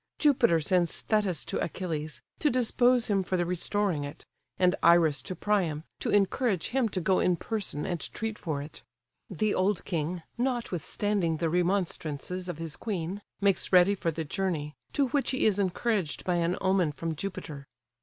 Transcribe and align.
Jupiter 0.17 0.59
sends 0.59 0.99
Thetis 1.01 1.45
to 1.45 1.63
Achilles, 1.63 2.23
to 2.39 2.49
dispose 2.49 3.05
him 3.05 3.21
for 3.21 3.37
the 3.37 3.45
restoring 3.45 4.03
it, 4.03 4.25
and 4.57 4.73
Iris 4.81 5.21
to 5.21 5.35
Priam, 5.35 5.83
to 5.99 6.09
encourage 6.09 6.69
him 6.69 6.89
to 6.89 6.99
go 6.99 7.19
in 7.19 7.35
person 7.35 7.85
and 7.85 7.99
treat 8.11 8.39
for 8.39 8.63
it. 8.63 8.81
The 9.29 9.53
old 9.53 9.85
king, 9.85 10.23
notwithstanding 10.39 11.37
the 11.37 11.51
remonstrances 11.51 12.49
of 12.49 12.57
his 12.57 12.77
queen, 12.77 13.21
makes 13.41 13.71
ready 13.71 13.93
for 13.93 14.09
the 14.09 14.23
journey, 14.25 14.73
to 14.93 15.09
which 15.09 15.29
he 15.29 15.45
is 15.45 15.59
encouraged 15.59 16.23
by 16.25 16.37
an 16.37 16.57
omen 16.59 16.93
from 16.93 17.15
Jupiter. 17.15 17.67